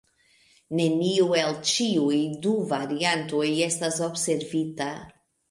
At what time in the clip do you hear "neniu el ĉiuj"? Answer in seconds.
0.77-2.17